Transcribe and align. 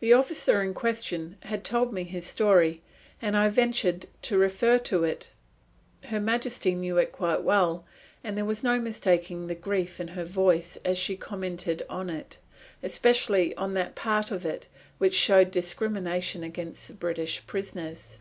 The 0.00 0.14
officer 0.14 0.62
in 0.62 0.72
question 0.72 1.36
had 1.42 1.62
told 1.62 1.92
me 1.92 2.04
his 2.04 2.24
story, 2.24 2.80
and 3.20 3.36
I 3.36 3.50
ventured 3.50 4.06
to 4.22 4.38
refer 4.38 4.78
to 4.78 5.04
it 5.04 5.28
Her 6.04 6.18
Majesty 6.18 6.74
knew 6.74 6.96
it 6.96 7.12
quite 7.12 7.42
well, 7.42 7.84
and 8.24 8.34
there 8.34 8.46
was 8.46 8.62
no 8.62 8.78
mistaking 8.80 9.48
the 9.48 9.54
grief 9.54 10.00
in 10.00 10.08
her 10.16 10.24
Voice 10.24 10.76
as 10.86 10.96
she 10.96 11.16
commented 11.18 11.82
on 11.90 12.08
it, 12.08 12.38
especially 12.82 13.54
on 13.56 13.74
that 13.74 13.94
part 13.94 14.30
of 14.30 14.46
it 14.46 14.68
which 14.96 15.12
showed 15.14 15.50
discrimination 15.50 16.42
against 16.42 16.88
the 16.88 16.94
British 16.94 17.46
prisoners. 17.46 18.16